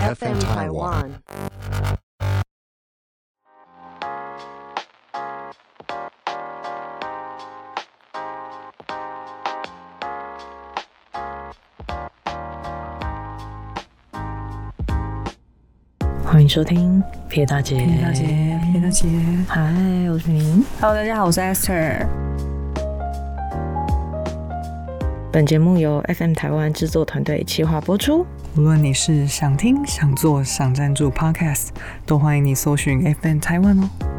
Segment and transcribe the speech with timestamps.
[0.00, 1.10] FM Taiwan。
[16.24, 18.24] 欢迎收听撇大姐，撇大姐，
[18.72, 19.06] 撇大姐，
[19.46, 19.60] 嗨，
[20.10, 20.64] 我是明。
[20.80, 22.06] Hello，大家好，我是 Esther。
[25.30, 28.26] 本节目由 FM 台湾制作团队企划播出。
[28.56, 31.68] 无论你是想听、想做、想赞助 Podcast，
[32.04, 34.09] 都欢迎你搜寻 FM 台湾哦。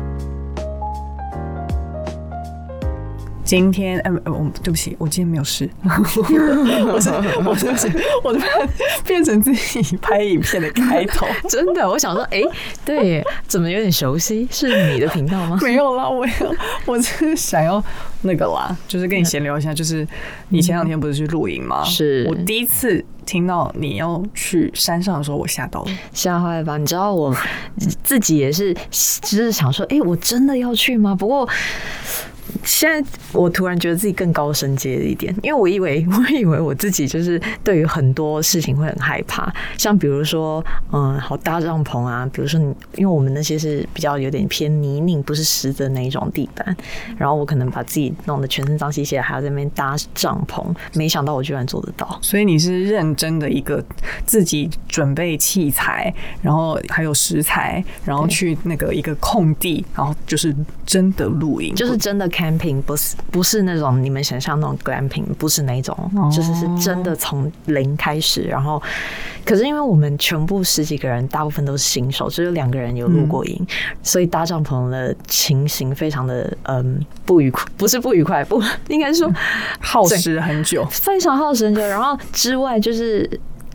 [3.52, 5.70] 今天，呃，呃我对不起，我今天没有事。
[5.84, 7.10] 我是，
[7.44, 7.92] 我是不是，
[8.24, 8.70] 我突然
[9.06, 11.28] 变成自己拍影片的开头。
[11.50, 12.42] 真的，我想说，哎、
[12.86, 14.48] 对耶，怎么有点熟悉？
[14.50, 15.60] 是你的频道吗？
[15.62, 16.56] 没有啦，我有，
[16.86, 17.84] 我就是想要
[18.22, 19.74] 那个啦，就是跟你闲聊一下。
[19.74, 20.08] 就是
[20.48, 21.84] 你前两天不是去露营吗？
[21.84, 25.92] 是我第一次听到你要去山上的时候，我吓到了。
[26.14, 26.78] 吓坏吧？
[26.78, 27.36] 你知道我
[28.02, 31.14] 自己也是，就是想说，哎、我真的要去吗？
[31.14, 31.46] 不过。
[32.64, 46.76] 现在我突然觉得自己更高升阶了一点，因为我以为 我以为我自己就是对于很多事情会很害怕，像比如说，嗯，好搭帐篷啊，比如说你，因为我们那些是比较有点偏泥泞，不是实的那一种地板，
[47.18, 52.20] 然后我可能把自己弄得全身脏兮兮的，还要在那边搭帐篷，没想到我居然做得到。
[52.22, 53.84] 所以你是认真的一个
[54.26, 65.96] 自己准备器材，然后还有食材，然后去那个一个空地，然后就是真的露营，就是真的 camping，不是不是那种你们想象那种 glamping，不是那种，
[66.36, 68.42] 就是是真的从零开始。
[68.42, 68.82] 然后，
[69.46, 73.68] 可是因为我们全部十几个人，大部分都是新手，只有两个人有露过营，
[74.02, 79.32] 所以搭帐篷的情形非常的嗯不愉快，不是不愉快，不应该说
[79.80, 80.86] 耗时很久。
[80.90, 81.82] 非常耗时很久。
[81.82, 83.30] 然后之外就是。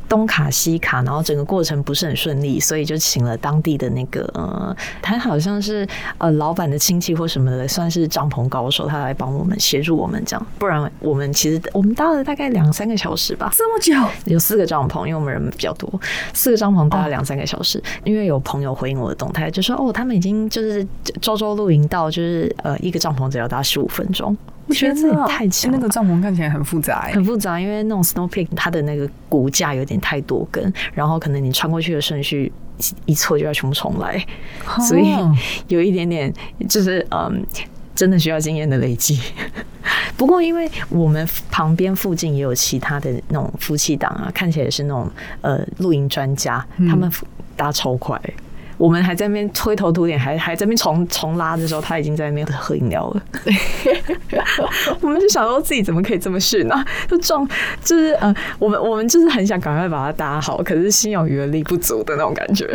[0.08, 5.86] 东卡西卡，然后整个过程不是很顺利，所以就请了当地的那个呃，他好像是
[6.18, 10.47] 呃老板的亲戚或什么的，算是帐篷高手，他来帮我们协助我们这样。
[10.58, 13.94] 不然我们其实我们搭了大概两三个小时吧，这么久，
[14.25, 15.88] 有四个帐篷，因为我们人比较多，
[16.32, 17.82] 四个帐篷搭了两三个小时。
[18.04, 20.86] 因为有朋友回应我的动态，就说哦，他们已经就是
[21.20, 24.36] 周周露营到，就是呃一个帐篷只要搭十五分钟。
[24.66, 32.53] 我觉得这也太强了，那个帐篷看起来很复杂、欸，很复杂，因为那种 snow peak 它的那个骨架有点太多根，然后可能你穿过去的顺序
[33.05, 34.25] 一错就要全部重来，
[34.66, 34.81] 哦。
[34.82, 35.15] 所以
[35.69, 36.32] 有一点点
[36.69, 37.47] 就是嗯，
[37.94, 39.21] 真的需要经验的累积。
[40.16, 45.09] 不过因为我们旁边附近也有其他的那种夫妻档啊，看起来也是那种
[45.43, 47.10] 呃露营专家，他们
[47.55, 48.21] 搭超快。
[48.76, 53.22] 我们还在那边推头土脸，还还在那边重重拉的时候，他已经在那边喝饮料了。
[55.00, 56.84] 我们就想说自己怎么可以这么逊呢？
[57.09, 57.47] 就撞，
[57.82, 62.69] 就是呃，我们我们就是很想赶快把它搭好，可是心有余而力不足的那种感觉。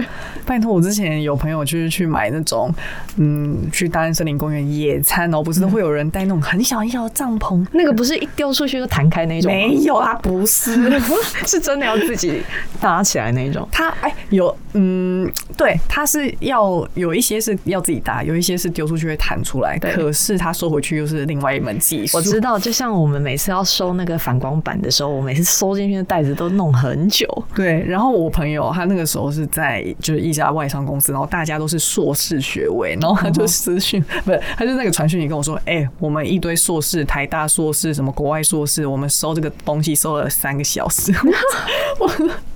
[0.46, 2.74] 拜托，我之前有朋友就是去买那种，
[3.18, 11.00] 嗯，去大安森林公园野餐然后，不是都会有人带那种很小很小的帐篷，那个不是一丢出去就弹开那种，没有啊，不是，
[11.46, 12.42] 是真的要自己
[12.80, 13.68] 搭起来那种。
[13.72, 22.16] 他哎有，嗯，对，它是要有一些是要自己搭，有一些是丢出去会弹出来，可是它收回去又是另外一门技术。
[22.16, 27.28] 我知道，就像我们每次要收那个反光板的时候，我每次收进去的袋子都弄很久。
[27.54, 41.12] 对，然后我朋友他那个时候是在就是一家外商公司，然后大家都是硕士学位，然后他就私讯，不是，他就那个传讯你跟我说，哎、我们一堆硕士，台大硕士，什么国外硕士，我们收这个东西收了三个小时。
[42.00, 42.10] 我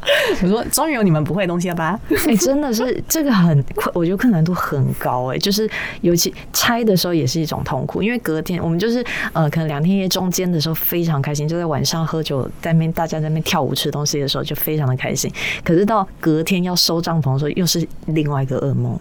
[0.44, 2.00] 我说，终于有你们不会的东西了吧？
[2.28, 5.70] 哎、真的是这个很困，我觉得困难度很高哎、就是
[6.02, 15.32] 尤其拆的时候也是一种痛苦，因为隔天我们就是呃，可能两天夜中间的时候非常开心，就在晚上喝酒，在那边大家在那边跳舞吃东西的时候就非常的开心，
[15.64, 19.00] 可是到隔天要收帐篷的时候又是另外一个噩梦，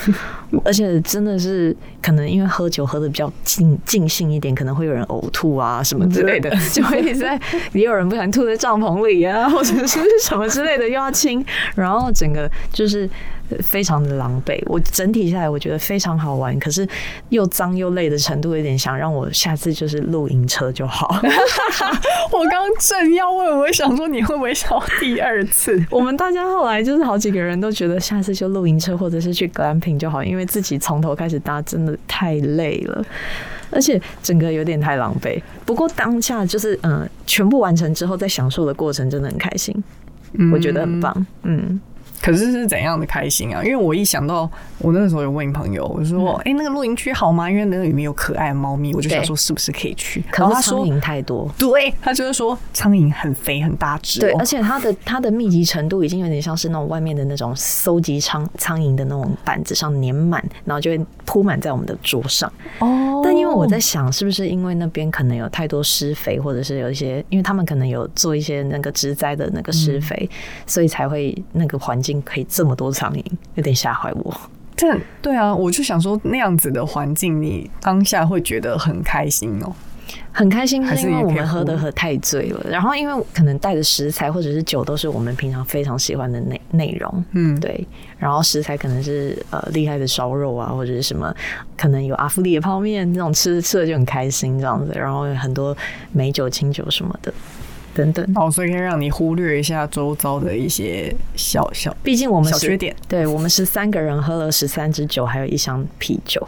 [0.64, 7.40] 而且真的是可能因为喝酒喝的比较尽尽兴一点，可能会有人呕吐啊什么之类的，就会一直在
[7.72, 11.44] 也有人不小心吐在帐篷里啊，或者是什么之类的又要清，
[11.74, 13.08] 然后整个就是
[13.60, 14.62] 非常的狼狈。
[14.66, 16.86] 我整体下来我觉得非常好玩，可是
[17.28, 21.08] 又脏又累的程度有点想让我下次就是露营车就好。
[22.32, 25.84] 我刚正要问，我想说你会不会想第二次？
[25.90, 33.04] 我们大家后来就是好几个人都觉得下次就露营车或者是去 glamping 就好，因为自己从头开始搭真的太累了。
[33.74, 39.74] 而且整个有点太狼狈，不过当下就是嗯、呃，全部完成之后，在享受的过程真的很开心，
[40.52, 41.26] 我觉得很棒。
[41.42, 41.80] 嗯，
[42.22, 43.62] 可是是怎样的开心啊？
[43.64, 44.48] 因为我一想到
[44.78, 50.20] 我那个时候有问朋友，我说：“哎、那个露营区好吗？”因为那里面有可爱的猫咪，我就想说是不是可以去。
[50.20, 51.52] 然可是后他说，苍蝇太多。
[51.58, 62.50] 对他就是说苍蝇很肥很大只、哦，对，而且它的它的密集程度已经有点像是那种外面的那种搜集苍苍蝇的那种板子上粘满，然后就会铺满在我们的桌上。
[62.78, 70.28] 哦但因为我在想，是不是因为那边可能有太多施肥，或者是有一些，因为他们可能有做一些那个植栽的那个施肥，
[70.66, 73.24] 所以才会那个环境可以这么多苍蝇，
[73.54, 74.36] 有点吓坏我。
[74.76, 79.72] 这对啊，我就想说那样子的环境，你当下会觉得很开心哦、
[80.32, 87.86] 很开心，还是因为我们喝的喝太醉了，然后因为可能带的食材或者是酒都是我们平常非常喜欢的内内容，嗯，对，
[88.18, 91.32] 然后食材可能是呃厉害的烧肉啊，或者是什么，
[91.76, 95.76] 可能有阿芙丽的泡面，那种吃吃的就很开心这样子，然后有很多
[96.12, 97.32] 美酒、清酒什么的
[97.94, 98.26] 等等。
[98.34, 102.94] 哦，所以可以让你忽略一下周遭的一些小小毕竟我们小缺点。
[103.08, 106.46] 对我们十三个人喝了十三支酒，还有一箱啤酒，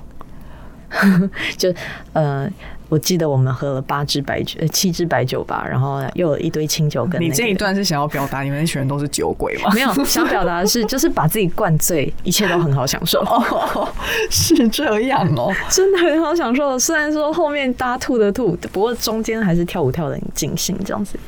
[1.57, 1.73] 就
[2.13, 2.51] 呃。
[2.89, 9.71] 我记得我们喝了八支白酒，呃，七支白酒吧，然后又有一堆清酒跟、那个、你这一段是想要表达你们那群人都是酒鬼吗？
[9.75, 13.21] 没有 想表达的是，就是把自己灌醉，一切都很好享受。
[13.21, 13.89] 哦，
[14.31, 15.53] 是这样哦。
[15.71, 16.79] 真的很好享受。
[16.79, 21.19] 虽然说后面大家吐的吐，不过中间还是跳舞跳的很尽兴这样子。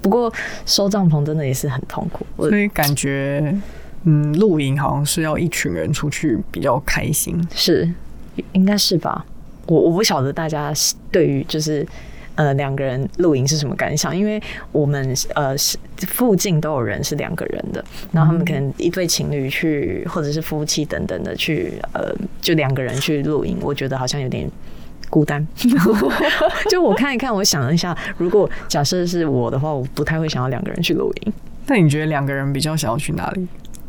[0.00, 0.32] 不过
[0.64, 2.24] 收帐篷真的也是很痛苦。
[2.36, 3.54] 所以感觉，
[4.04, 7.46] 嗯，露营好像是要一群人出去比较开心。
[7.52, 7.90] 是
[8.52, 9.26] 应该是吧？
[9.66, 10.72] 我我不晓得大家
[11.10, 11.86] 对于就是。
[12.36, 14.16] 呃，两个人露营是什么感想？
[14.16, 24.50] 因为我们呃是附近都有人是两个人的，然后他们可能一对情侣去，或者是夫妻等等的去，呃，就两个人去露营，我觉得好像有点
[25.08, 25.46] 孤单。
[26.68, 31.32] 就我看一看，我想了一下，如果假设是我的话，我不太会想要两个人去露营。
[31.68, 33.46] 那你觉得两个人比较想要去哪里？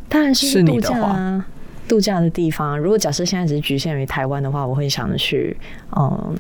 [0.07, 1.45] 当然是是度假你的话啊，
[1.87, 2.77] 度假的地方啊。
[2.77, 5.55] 如果假设现在只是局限于台湾的话，我会想着去，
[5.95, 6.35] 嗯，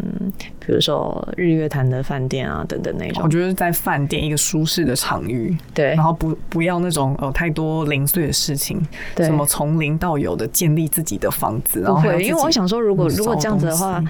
[0.59, 3.29] 比如说日月潭的饭店啊，等等那种我。
[3.29, 8.81] 觉得在饭店一个舒适的场域，对然后不不要那种有太多零碎的事情，
[9.15, 14.03] 对什么从零到有的建立自己的房子，然不会，因为我想说，如果嗯如果这样子的话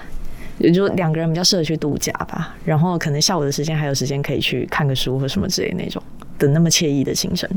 [0.57, 2.55] 也就两个人比较适合去度假吧。
[2.63, 6.01] 然后可能下午的时间还有时间可以去看个书或什么之类的那种
[6.39, 7.49] 的那么惬意的行程。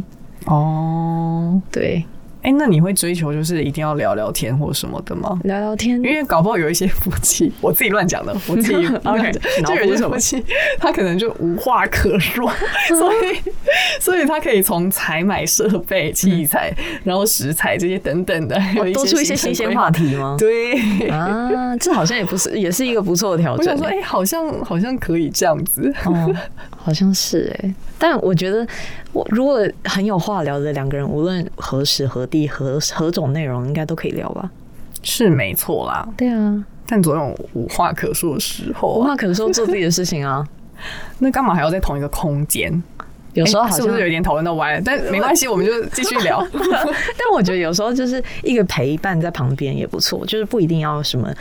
[0.46, 2.04] 哦，对，
[2.48, 5.38] 哎、那你会追求就是一定要聊聊天或什么的吗？
[5.44, 10.42] 聊聊天，因为搞不好有一些夫妻，我自己乱讲的，我自己 乱讲就有一些夫妻，
[10.78, 12.50] 他可能就无话可说，
[12.88, 13.52] 所以
[14.00, 16.72] 所以他可以从采买设备、器材，
[17.04, 19.98] 然后食材这些等等的，哦多出一些新鲜话题。
[19.98, 20.36] 题吗？
[20.38, 23.76] 对，啊，这好像也不是，也是一个不错的调整我想。
[23.76, 25.92] 说，哎、好像好像可以这样子。
[26.06, 26.34] 哦，
[26.70, 28.64] 好像是哎、但我觉得
[29.12, 34.50] 我如果很有话聊的两个人，无论何时何地何何种内容，应该都可以聊吧？
[35.02, 40.46] 是没错啦，对啊，但总有无话可说的时候啊、无话可说，做自己的事情啊。
[41.18, 42.82] 那干嘛还要在同一个空间？
[43.38, 44.82] 有时候好像，哎是不是有点讨论到歪了？
[44.84, 46.44] 但没关系，我们就继续聊。
[46.52, 51.32] 但我觉得有时候就是一个陪伴在旁边也不错，就是不一定要什么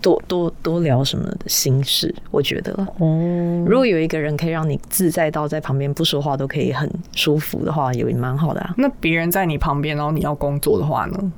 [0.00, 2.14] 多多多聊什么的心事。
[2.30, 8.74] 我觉得，哦，如果有一个人可以让你自在到在旁边不说话都可以很舒服的话，也蛮好的啊。
[8.76, 11.32] 那别人在你旁边，然后你要工作的话呢？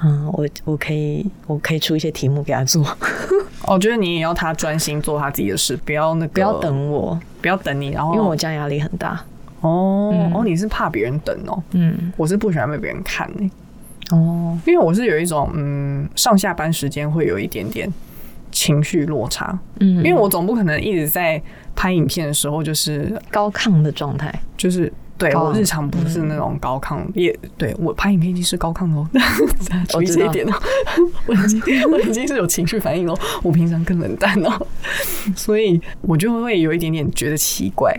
[0.00, 2.84] 嗯，我我可以我可以出一些题目给他做，
[3.66, 9.20] 哦，我觉得你也要他专心做他自己的事，不要那个不要，等我，不要等你，然后因为我这样压力很大。
[9.60, 10.32] 哦、嗯。
[10.34, 13.50] 哦，你是怕别人等哦，嗯，我是不喜欢被别人看呢、
[14.10, 17.92] 哦，因为我是有一种嗯上下班时间会有一点点
[18.50, 21.40] 情绪落差，嗯，因为我总不可能一直在
[21.74, 24.92] 拍影片的时候就是高亢的状态，就是。
[25.18, 30.52] 对我日常不是那种高亢，也对我拍影片已经是高亢的哦，注意这一点哦。
[31.26, 31.60] 我 已经
[31.90, 34.66] 我已经是有情绪反应哦，我平常更冷淡哦，
[35.34, 37.92] 所以我就会有一点点觉得奇怪。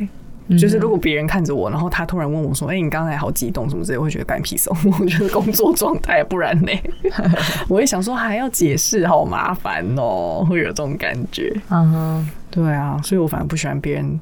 [0.58, 4.78] 就是如果别人看着我，然后他突然问我说：“哎、你刚才好激动什么之类的，我会觉得干屁事哦。
[5.00, 6.72] 我觉得工作状态，不然呢，
[7.70, 11.56] 我会想说还要解释，好麻烦哦，会有这种感觉。
[11.70, 14.20] 嗯哼，对啊，所以我反而不喜欢别人，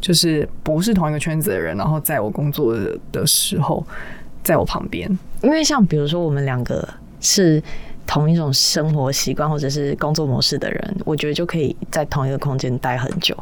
[0.00, 3.82] 就是不是同一个圈子的人，然后在我工作的的时候，
[4.42, 5.08] 在我旁边。
[5.42, 6.86] 因为像比如说我们两个
[7.20, 7.62] 是
[8.06, 13.34] 同一种生活习惯或者是工作模式的人，我觉得就可以在同一个空间待很久。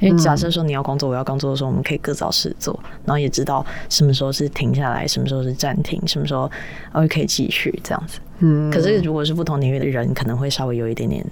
[0.00, 6.50] 因为假设说你要工作，我要工作的时候，我们可以各找事做，然后也知道什么时候是停下来，什么时候是暂停，什么时候
[6.92, 8.18] 哦可以继续这样子。
[8.40, 11.24] 嗯，可是如果是不同领域的人，可能会稍微有一点点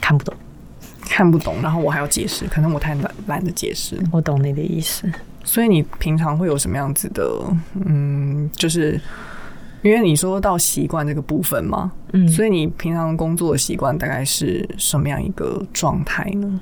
[0.00, 0.34] 看不懂。
[1.02, 3.96] 看不懂，然后我还要解释，可能我太懒懒得解释。
[4.12, 5.10] 我懂你的意思。
[5.42, 7.26] 所以你平常会有什么样子的，
[7.86, 9.00] 嗯，就是
[9.80, 16.60] 因为你说到习惯这个部分嘛，嗯，所以你平常工作的习惯大概是什么样一个状态呢？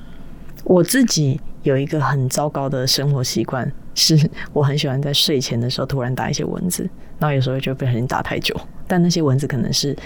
[0.66, 4.18] 我自己有一个很糟糕的生活习惯，是
[4.52, 6.82] 我很喜欢在睡前的时候突然打一些文字，
[7.18, 8.54] 然后有时候就不小心打太久，
[8.86, 9.96] 但那些文字可能是，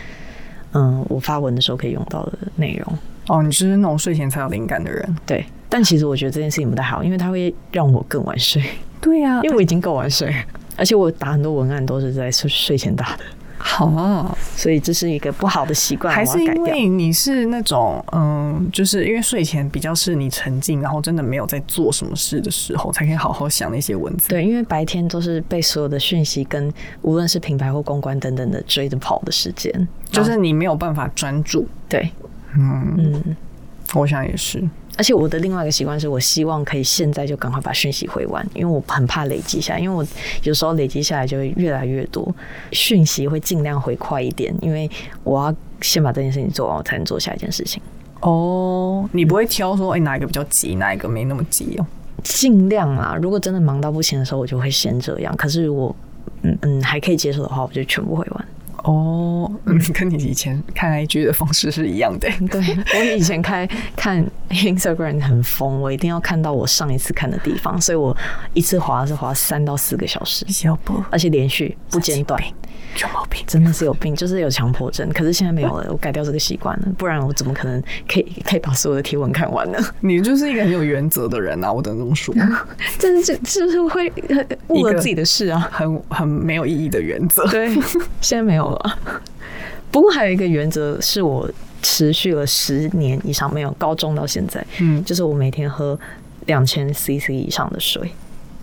[0.72, 2.98] 嗯，我发文的时候可以用到的内容。
[3.28, 5.16] 哦，你就是那种睡前才有灵感的人。
[5.24, 8.62] 对，但其实我觉得这件事情不太好，因为它会让我更晚睡，
[9.00, 10.34] 对呀、因为我已经够晚睡，
[10.76, 13.24] 而且我打很多文案都是在睡睡前打的，
[13.62, 16.62] 好啊，所以这是一个不好的习惯，还是因。
[16.62, 24.28] 为你是那种嗯，就是因为睡前比较是你沉浸，然后真的没有在做什么事的时候，才可以好好想那些文字。
[24.28, 31.68] 对，因为白天都是被所有的讯息跟无论是品牌或公关等等的追着跑的时间，就是你没有办法专注。
[31.88, 32.10] 对，
[32.56, 33.36] 嗯，嗯。
[33.94, 34.62] 我想也是。
[35.00, 40.06] 而且我的另外一个习惯是我希望可以现在就赶快把讯息回完，因为我很怕累积下来，因为我
[40.42, 42.30] 有时候累积下来就会越来越多，
[42.70, 44.86] 讯息会尽量回快一点，因为
[45.24, 47.82] 我要先把这件事情做完，我才能做下一件事情。
[48.20, 51.86] 哦，你不会挑说，哎、哪一个比较急，哪一个没那么急哦？
[52.22, 55.34] 尽量啊，如果真的忙到不行的时候，我就会先这样。
[55.34, 55.96] 可是如果
[56.42, 58.46] 嗯嗯还可以接受的话，我就全部回完。
[58.84, 62.28] 哦，嗯，跟你以前看 IG 的方式是一样的。
[62.50, 62.60] 对
[62.98, 68.16] 我以前开看 Instagram 很疯，我一定要看到我上一次看的地方，所以我
[68.54, 72.42] 一次滑是滑三到四个小时，小波而且连续不间断。
[73.00, 73.40] 有毛病。
[73.46, 75.08] 真的是有病，就是有强迫症。
[75.10, 79.78] 可是现在没有了，我改掉这个习惯了，不然我怎么可能可以可以把所有的贴文看完呢？
[80.00, 82.34] 你就是一个很有原则的人啊，我只能这么说，
[83.00, 85.68] 但是这这是会呃误了自己的事啊。
[85.70, 87.46] 很很没有意义的原则。
[87.46, 87.72] 对，
[88.20, 88.98] 现在没有了。
[89.90, 91.50] 不过还有一个原则是我
[91.82, 95.98] 持续了十年以上，没有高中到现在，嗯，就是我每天喝
[96.46, 98.10] 两千 CC 以上的水。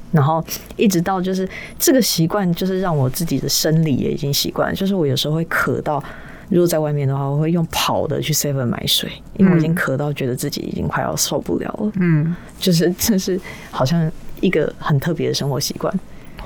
[0.10, 0.42] 然后
[0.78, 1.48] 一直到就是
[1.78, 4.74] 这个习惯，就是让我自己的生理也已经习惯了。
[4.74, 6.02] 就是我有时候会渴到，
[6.48, 11.92] 如果在外面的话，我会用跑的去 Seven 买水，因为我已经渴到觉得自己已经快要受不了了。
[12.00, 13.38] 嗯，就是这是
[13.70, 14.10] 好像
[14.40, 15.94] 一个很特别的生活习惯。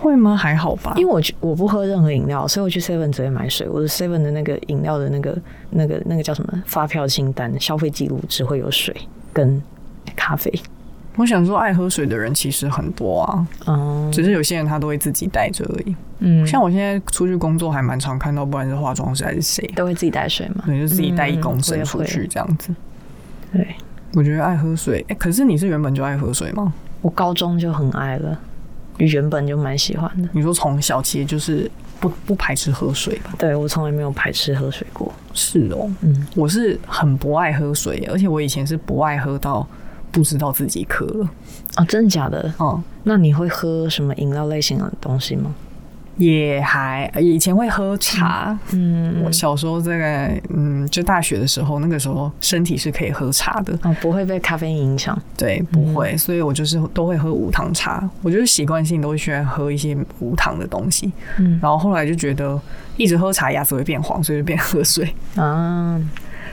[0.02, 0.36] 会吗？
[0.36, 0.94] 还好吧。
[0.98, 3.70] 因为我去我不喝任何饮料，所以我去 Seven 只会买水。
[3.70, 5.38] 我的 Seven 的那个饮料的那个
[5.70, 8.96] 那个那个叫什么发票清单消费记录只会有水
[9.32, 9.62] 跟
[10.16, 10.52] 咖啡。
[11.18, 15.96] 我想说，爱喝水的人其实很多啊，嗯只是有些人他都会自己带着而已。
[16.20, 20.64] 嗯，像我现在出去工作，还蛮常看到，不管是化妆师还是谁，都会自己带水嘛。
[20.66, 22.74] 对，就自己带一公升出去这样子。
[23.52, 23.76] 对，
[24.14, 26.74] 我觉得爱喝水，哎、可是你是原本就爱喝水吗？
[27.02, 28.40] 我高中就很爱了，
[28.98, 30.30] 原本就蛮喜欢的。
[30.32, 31.70] 你说从小其实就是
[32.00, 33.34] 不不排斥喝水吧？
[33.38, 35.12] 对我从来没有排斥喝水过。
[35.34, 39.66] 是哦，嗯，我是很不爱喝水，而且我以前是不爱喝到
[40.12, 41.30] 不知道自己渴了。
[41.78, 42.54] 哦，真的假的？
[42.60, 45.54] 嗯，那你会喝什么饮料类型的东西吗？
[46.22, 48.58] 也还以前会喝茶。
[48.74, 55.20] 嗯，我小时候在概嗯，就大学的时候，那个时候身体是可以喝茶的，哦，不会被咖啡因影响。
[55.36, 58.08] 对，不会，所以我就是都会喝无糖茶。
[58.22, 62.60] 我就是习惯性都会喜欢喝一些无糖的东西，嗯然后后来就觉得
[62.98, 65.14] 一直喝茶牙齿会变黄，所以就变喝水。
[65.36, 66.00] 啊，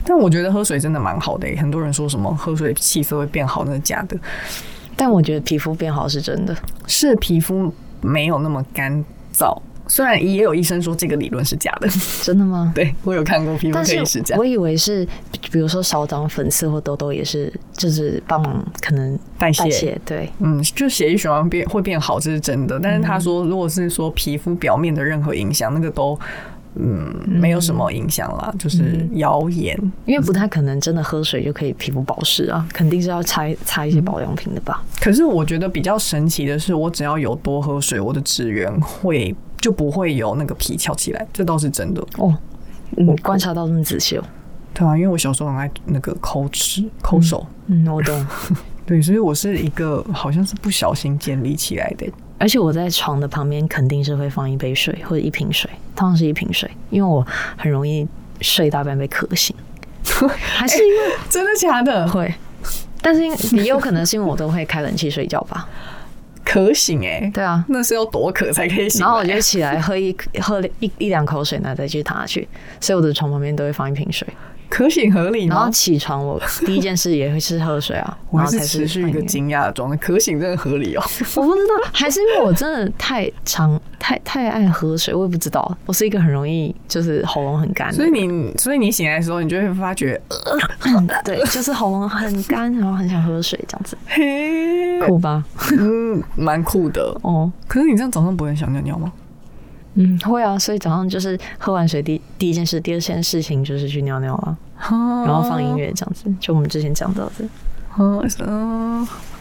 [0.05, 4.17] 但我觉得喝水真的蛮好的、欸，很多人说什么喝水气色会变好，那是假的，
[4.97, 6.57] 但我觉得皮肤变好是真的。
[6.87, 9.05] 是皮肤没有那么干
[9.39, 9.57] 燥。
[9.91, 11.89] 虽然也有医生说这个理论是假的，
[12.23, 12.71] 真的吗？
[12.77, 15.03] 对我有看过皮肤但科医师讲是我以为是，
[15.51, 20.01] 比如说少长粉刺或痘痘也是，就是帮忙可能代谢代谢。
[20.05, 22.79] 对，嗯，就血液循环变会变好，这是真的。
[22.79, 26.21] 但是他说，如果是说皮肤表面的任何影响，那个都
[26.79, 29.77] 嗯没有什么影响啦，就是谣言。
[30.07, 34.83] 因为不太可能真的喝水就可以皮肤保湿啊，肯定是要擦擦一些保养品的吧。
[35.01, 42.01] 可是我觉得比较神奇的是，我只要有多喝水，我的指缘会就不会有那个皮翘起来，这倒是真的。
[42.17, 42.35] 哦，
[43.07, 44.25] 我观察到这么仔细哦。
[44.73, 48.27] 对啊，因为我小时候很爱那个抠吃抠手，嗯，我懂。
[48.89, 52.07] 对，所以我是一个好像是不小心建立起来的。
[52.39, 57.27] 而且我在床的旁边肯定是会放一杯水或者一瓶水，通常是一瓶水，因为我
[57.59, 58.09] 很容易
[58.41, 59.55] 睡大半被渴醒，
[60.57, 62.09] 还是因为真的假的？
[62.09, 62.33] 会。
[63.03, 65.69] 但是因也有可能是因为我都会开冷气睡觉吧，
[66.43, 69.07] 渴醒哎、对啊，那是要多渴才可以醒来？
[69.07, 72.49] 然后我就起来喝一喝一一两口水，然后再去躺下去，
[72.81, 74.27] 所以我的床旁边都会放一瓶水。
[74.69, 75.57] 渴醒合理吗？
[75.57, 81.03] 然后起床，我 第一件事也会是喝水啊，我还是然后才持续一个惊讶的状态，可醒真的合理哦。
[81.37, 85.77] 我不知道，还是因为我真的太常太太爱喝水，我也不知道。
[85.87, 90.21] 我是一个很容易就是喉咙很干，所以你，所以你醒来的时候，你就会发觉，
[91.25, 95.43] 对，就是喉咙很干，然后很想喝水这样子，嘿，酷吧？
[95.79, 97.17] 嗯，蛮酷的。
[97.23, 99.13] 哦，可是你这样早上不会很想尿尿吗？
[99.95, 104.57] 嗯，会啊，所以早上就是喝完水第第一件事，第二件事情就是去尿尿啊，
[105.25, 107.49] 然后放音乐这样子，就我们之前讲到的。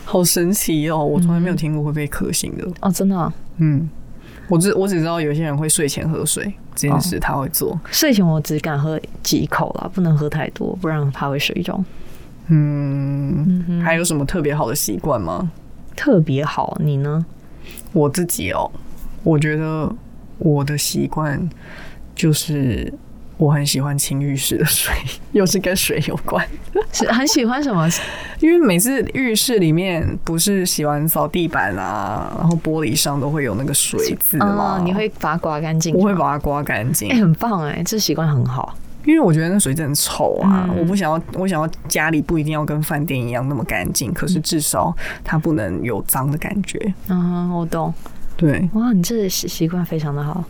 [0.04, 0.98] 好神奇哦！
[1.04, 2.66] 我从来没有听过会被克星的。
[2.80, 3.32] 哦，真的、啊？
[3.58, 3.88] 嗯，
[4.48, 7.80] 我只我只知道有些人会睡前喝水这件事，他会做。
[7.92, 11.86] 睡前我只敢喝几口啦，不能喝太多，不然他会水肿。
[12.48, 15.52] 嗯，还有什么特别好的习惯吗？
[15.96, 17.24] 特别好，你呢？
[17.92, 18.72] 我自己哦，
[19.24, 19.94] 我觉得
[20.40, 21.50] 我的习惯
[22.16, 22.94] 就是
[23.38, 24.94] 我很喜欢清浴室的水，
[25.32, 26.46] 又是跟水有关。
[26.92, 27.88] 是很喜欢什么？
[28.40, 35.94] 因为每次浴室里面不是洗完扫地板啊，然后玻璃上都会有那个水渍嘛、嗯，你会把它刮干净？
[35.96, 37.12] 我会把它刮干净。
[37.12, 38.76] 哎、很棒哎、这习惯很好。
[39.06, 40.68] 因为我觉得那水真的很臭啊！
[40.68, 46.94] 嗯我不想要，我想要家里不一定要跟饭店一样那么干净，可是至少它不能有脏的感觉。
[47.08, 47.94] 嗯，我懂。
[48.38, 50.44] 对，哇，你这习习惯非常的好，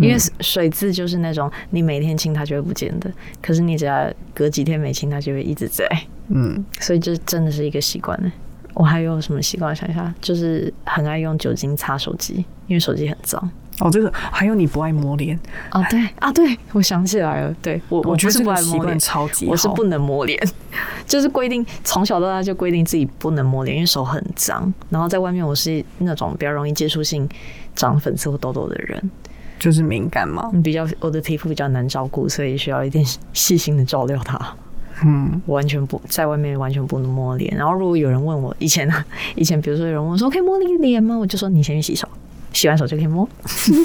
[0.00, 5.86] 因为水渍就是那种你每天清它就会不见的，可是你只要隔几天没清，它就会一直在。
[6.28, 8.32] 嗯，所以这真的是一个习惯呢。
[8.74, 9.74] 我还有什么习惯？
[9.74, 13.50] 想一下，就是很爱用酒精擦手机，因为手机很脏。
[13.80, 15.36] 哦，这个还有你不爱摸脸，
[15.70, 20.40] 啊，对啊，对，我想起来了，对我我觉得不是不这个习惯爱摸脸，超级，我是不能摸脸，
[21.08, 24.72] 就是规定从小到大就规定自己不能摸脸，因为手很脏。
[24.90, 27.28] 然后在外面我是那种比较容易接触性
[27.74, 29.10] 长粉刺或痘痘的人，
[29.58, 30.48] 就是敏感嘛。
[30.62, 34.56] 比较我的皮肤比较难照顾，所以需要一点细心的照料它。
[35.02, 37.56] 嗯，我完全不在外面完全不能摸脸。
[37.56, 41.16] 然后如果有人问我以前呢，以前比如说有人问我说可以摸你脸吗？
[41.16, 42.08] 我就说你先去洗手，
[42.54, 43.28] 洗完手就可以摸。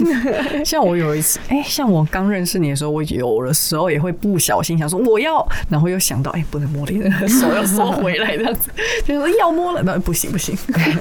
[0.64, 8.70] 像我有一次，哎、像我刚认识你的时候，我有的时候也会不小心想说我要，然后又想到哎、不能摸脸，手要收回来这样子，
[9.04, 10.56] 就说要摸了，那不行不行。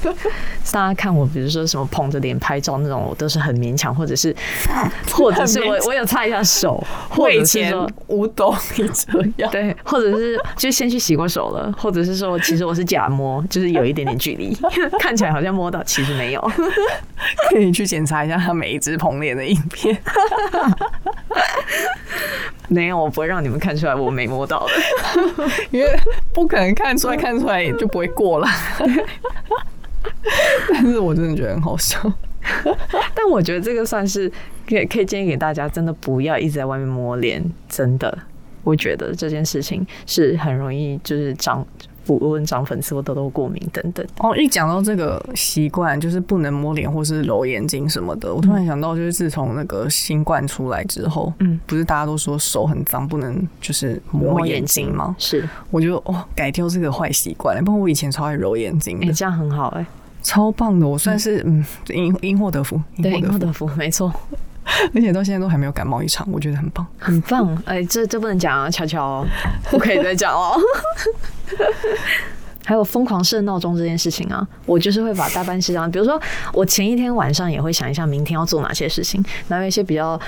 [0.73, 4.35] 大家看我，比如说什么捧着脸拍照那种，我都是很勉强，或者是，
[5.13, 7.89] 或者是我我有擦一下手，或我以者是前说。
[8.09, 14.57] 五斗你这样，对，或者是就先去洗过手了，或者是说，其实我是假摸，就是有一点点距离，
[14.99, 16.53] 看起来好像摸到，其实没有。
[17.59, 19.97] 可以去检查一下他每一只捧脸的影片。
[22.69, 24.73] 没有，我不会让你们看出来我没摸到的。
[25.71, 25.99] 因为
[26.33, 28.47] 不可能看出来，看出来也就不会过了。
[30.69, 32.01] 但是我真的觉得很好笑。
[33.15, 34.31] 但我觉得这个算是
[34.69, 38.17] 可以可以建议给大家，真的不要一直在外面摸脸，真的。
[38.63, 41.67] 我觉得这件事情是很容易就是长，
[42.09, 44.07] 不论长粉刺或痘痘、过敏等等。
[44.17, 55.15] 哦，一讲到这个习惯，就是不能摸脸或是揉眼睛什么的，我突然想到，就是自从那个新冠出来之后，嗯，不是大家都说手很脏，不能就是摸眼睛吗？
[55.19, 57.63] 是，我就哦改掉这个坏习惯了。
[57.63, 59.85] 不过我以前超爱揉眼睛哎、的，这样很好哎、
[60.23, 60.89] 超棒的。
[60.89, 64.19] 我算是嗯因因祸得福，对，因祸得福，没错，福，
[64.95, 66.87] 而且到现在都还没有感冒一场，我觉得很棒。
[66.99, 67.63] 很棒。
[67.67, 69.27] 哎、这这不能讲啊，悄悄哦，
[69.71, 70.59] 不可以再讲哦。
[72.65, 76.21] 还有疯狂设闹钟这件事情啊，我就是会把大半事项，比如说
[76.53, 80.21] 我前一天晚上也会想一下明天要做哪些事情，然后有一些比较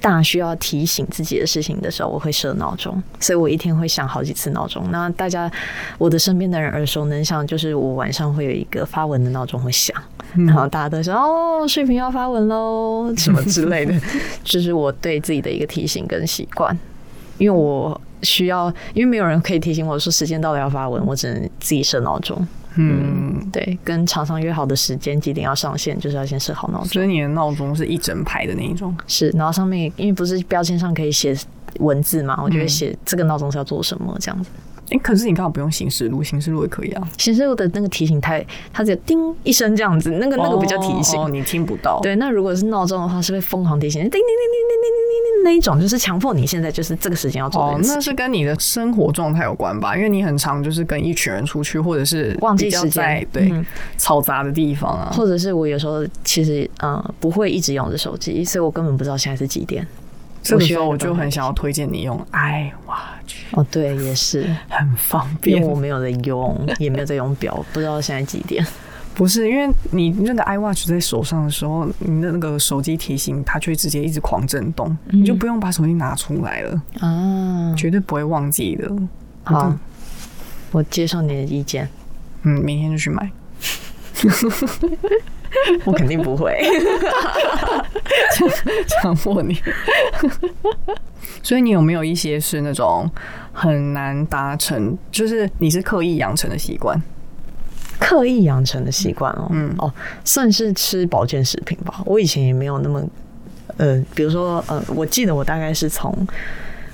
[0.00, 4.90] 大需要提醒自己的事情的时候，我会设闹钟，所以我一天会响好几次闹钟。
[4.90, 5.52] 那大家
[5.98, 9.94] 我的身边的人耳熟能详，就是我晚上会有一个发文的闹钟会响，
[10.46, 13.94] 然后大家都说哦，视频要发文喽，什么之类的，
[14.42, 16.74] 就是我对自己的一个提醒跟习惯，
[17.36, 18.00] 因为我。
[18.22, 22.46] 需要，因为没有人可以提醒我说时间到了要发文，我只能自己设闹钟。
[22.76, 26.88] 嗯，对，跟厂商约好的时间几点要上线，就是要先设好闹钟。
[26.88, 28.96] 所以你的闹钟是一整排的那一种。
[29.06, 31.36] 是，然后上面因为不是标签上可以写
[31.80, 34.50] 文字嘛，我就会写这个闹钟是要做什么这样子。
[34.90, 37.08] 哎、可是你刚好不用行事录，行事录也可以啊。
[37.16, 41.18] 行事录的那个提醒太，它只有叮一声这样子，那个那个比较提醒。
[41.18, 41.98] 哦，你听不到。
[42.02, 49.96] 对，那如果是闹钟的话，是会疯狂提醒，叮叮叮叮叮叮叮叮那一种，就是强迫你现在就是这个时间要做哦这，件事那是跟你的生活状态有关吧？
[49.96, 53.64] 因为你很常就是跟一群人出去，或者是忘记时间在对、嗯
[53.98, 55.10] 嘈杂的地方啊。
[55.16, 59.86] 或者是我有时候其实呃不会一直用着手机，所以我根本不知道现在是几点。
[60.42, 65.82] 这个时候我就很想要推荐你用 iWatch，哦，对，也是，很方便因为我。
[65.82, 68.64] 没有在用，也没有在用表，不知道现在几点。
[69.14, 78.90] 不是因为你那个 iWatch 在手上的时候，你的那个手机提醒它就会直接一直狂震动，你就不用把手机拿出来了，啊，绝对不会忘记的。
[79.42, 79.78] 好嗯，
[80.70, 81.88] 我接受你的意见，
[82.42, 83.30] 嗯，明天就去买。
[85.84, 86.56] 我肯定不会。
[89.02, 89.60] 强迫你。
[91.42, 93.08] 所以你有没有一些是那种
[93.52, 97.00] 很难达成，就是你是刻意养成的习惯？
[97.98, 99.92] 刻意养成的习惯哦，嗯哦，
[100.24, 102.02] 算是吃保健食品吧。
[102.04, 103.02] 我以前也没有那么
[103.76, 106.12] 呃，比如说呃，我记得我大概是从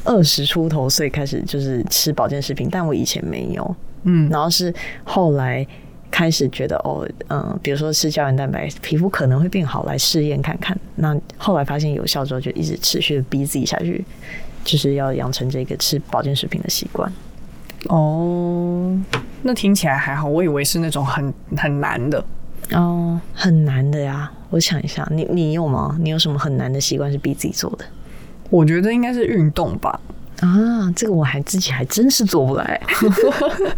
[0.04, 4.72] 二十出头岁开始就是吃保健食品，但我以前没有，嗯，然后是
[5.04, 5.66] 后来
[6.10, 10.78] 开始觉得哦，嗯、比如说吃胶原蛋白，皮肤可能会变好，来试验看看。
[10.96, 14.04] 那后来发现有效之后，就一直持续的逼自己下去，
[14.64, 17.12] 就是要养成这个吃保健食品的习惯。
[17.88, 18.98] 哦，
[19.42, 22.24] 那听起来还好，我以为是那种很很难的。
[22.72, 24.30] 哦，很难的呀。
[24.50, 25.96] 我想一下，你你有吗？
[26.00, 27.84] 你有什么很难的习惯是逼自己做的？
[28.50, 30.00] 我觉得应该是运动吧。
[30.40, 32.80] 啊，这个我还自己还真是做不来。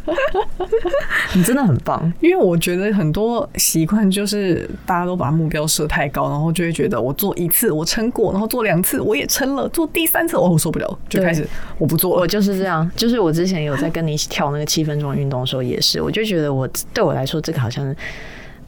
[1.34, 2.12] 你真的很棒。
[2.20, 11.46] 因为我觉得很多习惯就是大家都把目标设太高，然后就会觉得我做一次我撑过，然后做两次我也撑了，做第三次哦我受不了，就开始
[11.78, 12.28] 我不做我了。
[12.28, 17.94] 就是这样，就是我之前有在跟你一起跳那个七分钟运动的时候，也是，我就觉得我对我来说这个好像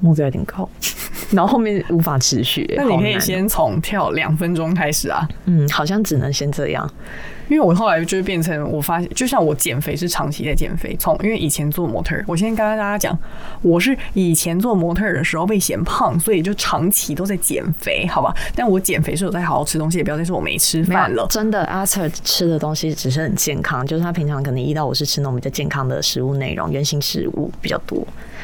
[0.00, 0.68] 目标有点高，
[1.30, 2.66] 然后后面无法持续。
[2.76, 6.90] 那你可以先从跳两分钟开始啊，嗯，好像只能先这样。
[7.52, 13.16] 因为我后来就是变成我发现，就像我减肥是长期在减肥，从因为以前做模特，我先跟大家讲，
[13.60, 18.34] 我是以前做模特的时候被嫌胖，所以就长期都在减肥，好吧？
[18.56, 21.26] 但我减肥是有在好好吃东西，也不要再说我没吃饭了。
[21.28, 28.02] 真的，阿 Sir 吃的东西只是很健康，就是他平常可能一到五是吃那种比较健康的食物内容，原型食物比较多，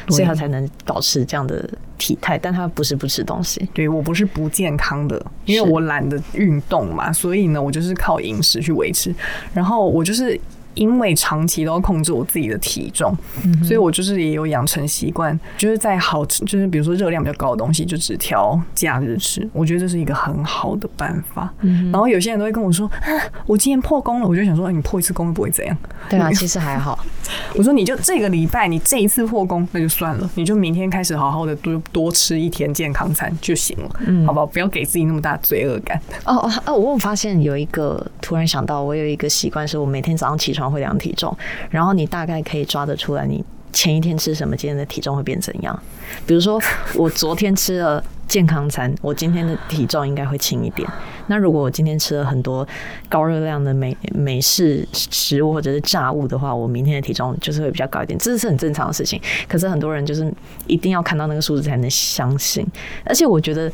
[0.09, 1.67] 所以他才能保持这样的
[1.99, 2.39] 体态。
[2.39, 9.13] 但他不是不吃东西，对我不是不健康的，因为我懒得运动嘛，所以呢，我就是靠饮食去维持。
[9.53, 10.39] 然后我就是
[10.79, 13.13] 因为长期都要控制我自己的体重，
[13.61, 19.47] 所以我就是也有养成习惯，就是在好吃，就是比如说热量比较高的东西，就只挑假日吃。
[19.51, 21.53] 我觉得这是一个很好的办法。
[21.91, 23.11] 然后有些人都会跟我说：“啊，
[23.45, 25.77] 我今天破功了。”我就想说：“哎你破一次功又不会怎样。”
[26.09, 26.97] 对啊， 其实还好。
[27.55, 34.45] 我说你就这个礼拜你这一次破功那就算了，你就明天开始好好的多多吃一天健康餐就行了，嗯好不好？
[34.45, 35.99] 不要给自己那么大罪恶感。
[36.25, 36.73] 哦哦哦！
[36.73, 41.35] 我有发现有一个，突然想到，我有一个习惯，是我每天早上起床会量体重，
[41.69, 45.77] 然后你大概可以抓得出来，你前一天吃什么，今天的体重会变怎样。
[46.25, 46.59] 比如说，
[46.95, 50.89] 我昨天吃了健康餐，我今天的体重应该会轻一点。
[51.27, 52.67] 那如果我今天吃了很多
[53.07, 59.21] 高热量的美美式食物或者是炸物的话，我明天的体重就是会比较高一点，这是很正常的事情。
[59.47, 60.33] 可是很多人就是
[60.65, 62.65] 一定要看到那个数字才能相信，
[63.05, 63.71] 而且我觉得。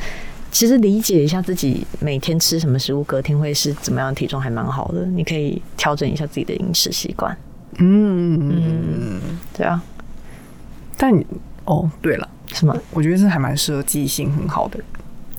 [0.55, 5.05] 其实理解一下自己每天吃什么食物，隔天会是怎么样的体重，还蛮好的。
[5.05, 7.37] 你可以调整一下自己的饮食习惯。
[7.79, 9.19] 嗯嗯，
[9.53, 9.83] 对啊，
[10.95, 11.13] 但
[11.65, 12.73] 哦，对了，什么？
[12.91, 14.79] 我觉得这还蛮适合记性很好的。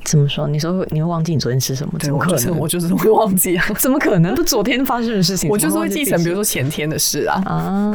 [0.05, 0.47] 怎么说？
[0.47, 1.95] 你说你会忘记你昨天吃什么？
[1.99, 2.59] 对，怎么可能？
[2.59, 4.35] 我就是会忘记啊， 怎么可能？
[4.35, 7.43] 都昨天发生的事情，我就是会记成，比如说前天的事啊。
[7.47, 7.91] 啊，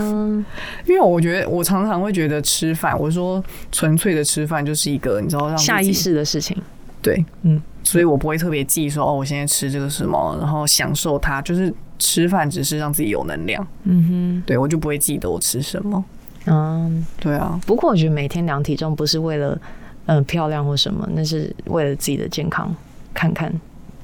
[0.88, 6.58] 因为我觉得我常常会觉得吃饭，我说纯粹的吃饭就是一个你知道让下意识的事情。
[7.02, 16.04] 对，嗯，所以我不会特别记说哦，我现在吃这个什么，然后享受它，就是吃饭只是让自己有能量，嗯哼对我就不会记得我吃什么。
[16.46, 17.06] 嗯。
[17.20, 19.60] 对啊，不过我觉得每天量体重不是为了
[20.06, 22.74] 嗯、呃漂亮或什么，那是为了自己的健康。
[23.14, 23.54] 看看，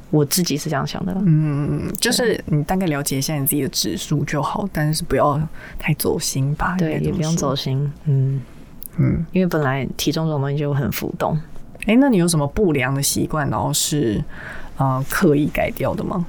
[0.09, 1.21] 我自己是这样想的啦。
[1.25, 5.39] 嗯，就是你大概了解一下你自己的指数就好，但是不要
[5.79, 6.75] 太走心吧。
[6.77, 7.91] 对，也不用走心。
[8.05, 8.41] 嗯，
[8.97, 11.39] 嗯，因为本来体重这种东西就很浮动。
[11.87, 14.23] 哎、那你有什么不良的习惯，然后是
[14.77, 16.23] 呃刻意改掉的吗？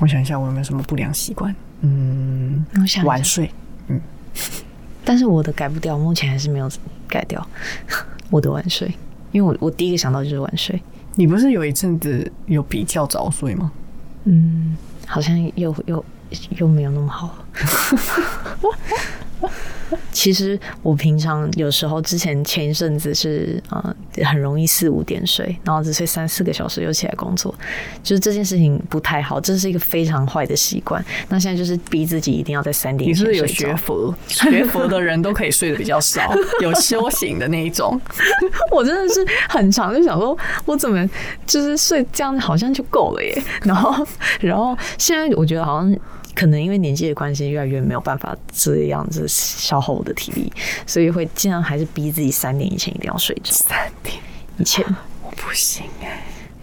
[0.00, 1.54] 我想一下，我有没有什么不良习惯？
[1.80, 3.50] 嗯，我想晚睡。
[3.88, 3.98] 嗯
[5.02, 6.70] 但是我的改不掉，目前还是没有
[7.08, 7.44] 改掉
[8.30, 8.92] 我的晚睡，
[9.32, 10.80] 因为我我第一个想到就是晚睡。
[11.14, 13.72] 你不是有一阵子有比较早睡吗？
[14.24, 14.76] 嗯，
[15.06, 16.04] 好像又又
[16.58, 17.44] 又没有那么好了。
[20.12, 27.54] 其实我平常有时候之前前一阵子是呃很容易四五点睡，然后只睡三四个小时又起来工作，
[28.02, 31.02] 就是这件事情不太好，这是一个非常坏的习惯。
[31.28, 34.14] 那现在就是逼自己一定要在三点你以是不是有学佛？
[34.28, 37.98] 学佛的人都可以睡得比较少， 有修行的那一种。
[38.70, 41.08] 我真的是很长就想说，我怎么
[41.46, 43.42] 就是睡这样好像就够了耶。
[43.62, 44.06] 然后，
[44.40, 45.96] 然后现在我觉得好像
[46.40, 50.50] 可能因为年纪的关系，越来越没有办法这样子消耗我的体力，
[50.86, 53.52] 所以会尽量还是逼自己三点以前一定要睡着。
[53.52, 54.16] 三点？
[54.56, 54.82] 以前。
[55.22, 56.19] 我不行哎、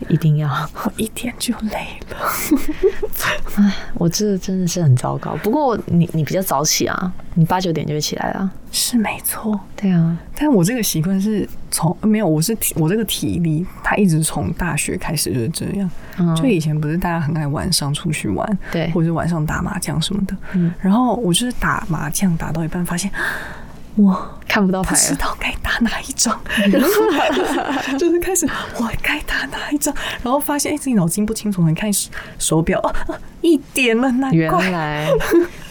[0.09, 0.49] 一定要，
[0.83, 2.17] 我 一点就累了。
[3.57, 5.35] 哎我这真的是很糟糕。
[5.37, 8.51] 不过你你比较早起啊，你八九点就会起来了。
[8.71, 15.89] 是没错，对啊，但我这个习惯是从没有，我是体我这个体力，它一直从大学开始就是这样。
[16.19, 23.09] 嗯就以前不是大家很爱晚上出去玩，对或者是晚上打麻将什么的，嗯然后我就是打麻将打到一半，发现
[23.97, 25.01] 我看不到牌不。
[25.01, 26.39] 知道该打哪一张，
[26.71, 26.89] 然后
[27.97, 32.81] 就是开始我该打哪一张，然后发现哎、自己脑筋不清楚，你看手手表
[33.41, 34.69] 一点了，难原怪。
[34.69, 35.09] 来，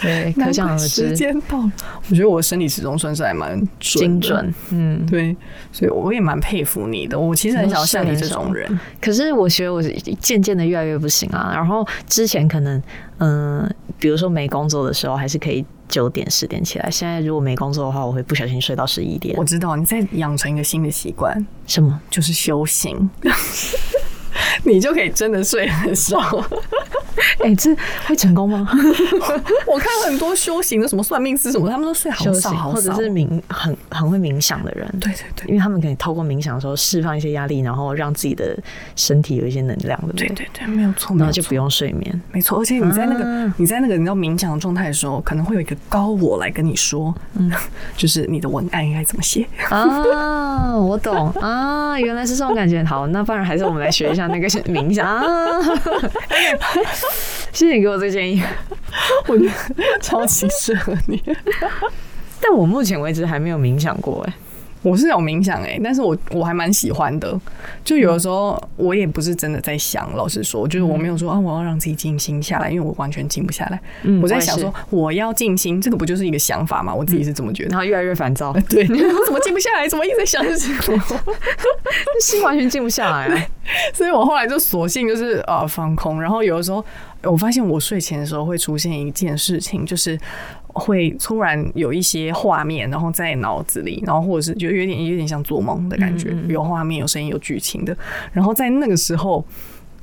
[0.00, 1.72] 对，难 可想而怪时，间到了，
[2.10, 4.54] 我觉得我身体时钟算是还蛮准精准。
[4.70, 5.36] 嗯，对，
[5.70, 7.18] 所以我也蛮佩服你的。
[7.18, 9.80] 我其实很想要像你这种人，可是我觉得我
[10.20, 11.52] 渐渐的越来越不行啊。
[11.54, 12.82] 然后之前可能，
[13.18, 16.90] 嗯、比如说没工作的时候，还是可以九点十点起来。
[16.90, 19.44] 现在如果没工作的话，我会不小心睡到十一点我。
[19.44, 21.34] 知道你在养成一个新的习惯，
[21.66, 22.00] 什么？
[22.10, 23.08] 就是修行，
[24.64, 26.18] 你就可以真的睡很少。
[27.44, 27.74] 哎、这
[28.06, 28.68] 会成功吗？
[29.66, 38.56] 我看很多修行的什么算命师什么，他们都睡好少好少，或者是冥很很会冥想的人，对对对因为他们可以透过冥想的时候释放一些压力，然后让自己的
[38.94, 40.26] 身体有一些能量，对不对？
[40.28, 42.22] 对对对，没有错，没有错然后就不用睡眠。
[42.32, 47.50] 没错，而且你在那个、啊你在那个你知道冥想的状态的时候，可能会有一个高我来跟你说，嗯，
[47.96, 49.46] 就是你的文案应该怎么写。
[49.70, 52.82] 啊，我懂啊，原来是这种感觉。
[52.84, 55.22] 好，那不然还是我们来学一下那个冥想啊。
[57.52, 58.42] 谢谢你给我这个建议，
[59.28, 59.52] 我觉得
[60.00, 61.22] 超级适合你。
[62.40, 64.32] 但我目前为止还没有冥想过哎。
[64.86, 67.38] 我是有冥想哎、但是我我还蛮喜欢的。
[67.82, 73.80] 就有的时候我也不是真的在想，老实说，就是我没有说啊，我要让自己静心下来，因为我完全静不下来。
[74.02, 76.94] 嗯我在想说，我要静心，这个不就是一个想法吗？
[76.94, 77.70] 我自己是这么觉得。
[77.70, 79.88] 然后越来越烦躁， 对，我怎么静不下来？
[79.88, 80.72] 怎么一直在想事情？
[82.22, 83.46] 心完全静不下来啊。
[83.92, 86.84] 所以我后来就索性就是呃放空，然后有的时候
[87.30, 90.18] 我发现我睡前的时候会出现一件事情，就是
[90.68, 97.96] 会突然有一些画面，然后在脑子里，然后或者是就有点有点像做梦的感觉，嗯嗯嗯有画面、有声音、有剧情的，
[98.32, 99.44] 然后在那个时候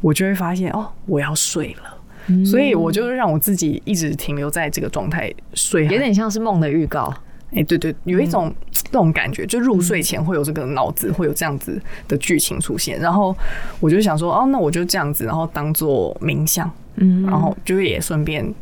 [0.02, 1.98] 我就会发现哦，我要睡了。
[2.28, 7.14] 嗯所以我就让我自己一直停留在这个状态睡，有点像是梦的预告。
[7.56, 8.56] 哎、对对，有一嗯种
[8.92, 13.36] 那种感觉，就入睡前会有这个脑子会有这样子的剧情出现，然后
[13.80, 17.24] 我就想说，哦，那我就这样子，然后当做冥想，嗯。
[17.24, 18.54] 然后就是也顺便，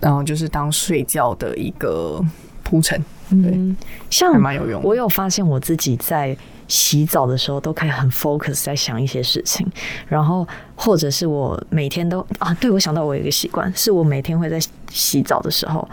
[0.00, 2.22] 然后就是当睡觉的一个
[2.62, 2.98] 铺陈，
[3.30, 3.76] 对，嗯，
[4.10, 4.88] 像还蛮有用的。
[4.88, 9.66] 我有发现我自己在洗澡的时候都可以很 focus 在想一些事情，
[10.08, 14.58] 然后或者是我每天都啊，对我想到我有一个习惯，是我每天会在
[14.90, 15.86] 洗澡的时候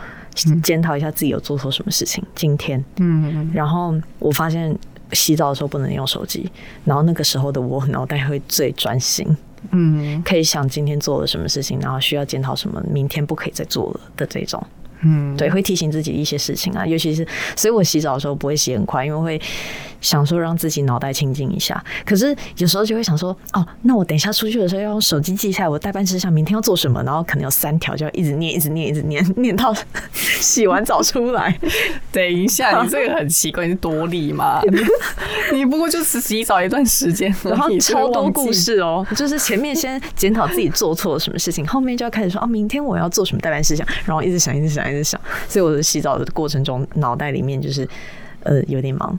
[0.64, 4.74] 检讨一下自己有做错什么事情，今天，嗯，然后我发现
[5.12, 6.50] 洗澡的时候不能用手机，
[6.86, 9.28] 然后那个时候的我脑袋会最专心，
[9.69, 14.62] 嗯可以想今天做了什么事情，然后需要检讨什么，明天不可以再做了的这种。
[15.04, 19.41] 嗯，对，会提醒自己一些事情啊，尤其是，所以我洗澡的时候不会洗很快，因为会
[20.02, 21.84] 想说让自己脑袋清静一下。
[22.06, 29.74] 可是有时候就会想说，哦，那我等一下出去的时候要用手机记下来我代办事项，明天要做什么，然后可能有三条，就要一直念，一直念，一直念，念到
[30.14, 31.58] 洗完澡出来。
[32.12, 34.62] 等一下，你这个很奇怪，你是多力吗？
[34.70, 34.80] 你
[35.60, 38.52] 你不过就是洗澡一段时间，然后超多故。
[38.52, 45.20] 事哦，就是前面先检讨自己做错了什么事情，后面就要开始说哦，明天我要做什么代办事项，然后一直想，一直想，一直想。
[45.48, 47.88] 所以我的洗澡的过程中，脑袋里面就是
[48.44, 49.18] 呃有点忙。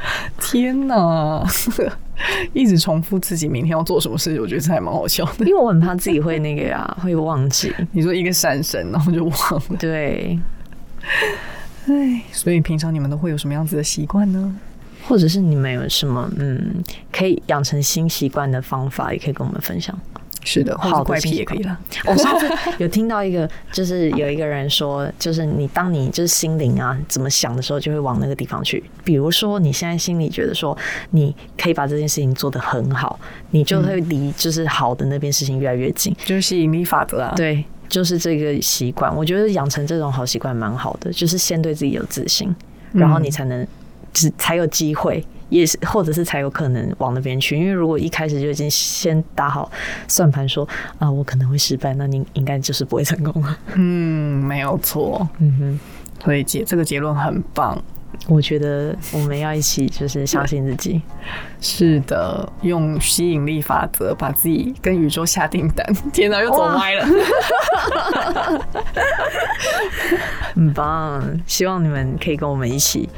[0.40, 1.46] 天哪！
[2.52, 5.46] 一直重复自己明天要做什么事，我觉得这还蛮好笑的。
[5.46, 7.72] 因为我很怕自己会那个啊， 会忘记。
[7.92, 9.62] 你说一个闪神，然后就忘了。
[9.78, 10.38] 对，
[11.86, 14.56] 哎，所以平常你们都会有什么样子的习惯呢？
[15.06, 19.96] 或者是你们有什么嗯可以养成新习惯的方法，也可以跟我们分享。
[20.48, 21.78] 是的，或好怪癖也可以了。
[22.06, 28.82] 我上次有听到一个， 就是有一个人说，就是你当你就是心灵啊怎么想的时候，就会往那个地方去。
[29.04, 30.76] 比如说你现在心里觉得说
[31.10, 36.16] 你可以把这件事情做得很好，你就会离就是好的那边事情越来越近。
[36.24, 42.54] 就是吸引力法则啊。，对，就是这个习惯，我觉得养成这种好习惯蛮好的，就是先对自己有自信，
[42.92, 43.66] 然后你才能
[44.14, 45.22] 只才有机会。
[45.48, 47.58] 也是，或者是才有可能往那边去。
[47.58, 49.70] 因为如果一开始就已经先打好
[50.06, 53.58] 算盘，说啊，我可能会失败，那你应该就是不会成功了。
[53.74, 55.28] 嗯，没有错。
[55.38, 55.80] 嗯哼，
[56.24, 57.82] 所以结这个结论很棒。
[58.26, 61.00] 我觉得我们要一起就是相信自己。
[61.60, 65.86] 是的，用吸引力法则把自己跟宇宙下订单。
[66.12, 67.06] 天哪，又走歪了。
[70.54, 73.08] 很棒，希望你们可以跟我们一起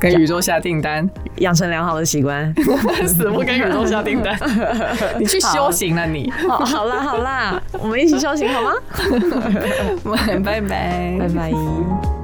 [0.00, 1.08] 跟宇宙下订单，
[1.38, 2.54] 养成良好的习惯。
[3.06, 4.36] 死不跟宇宙下订单。
[5.18, 6.30] 你去修行了你。
[6.48, 8.72] 好，好啦，好啦，我们一起修行好吗？
[10.44, 11.16] 拜拜。
[11.18, 12.17] 拜拜。